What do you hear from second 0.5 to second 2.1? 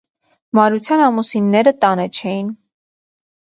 Մարության ամուսինները տանը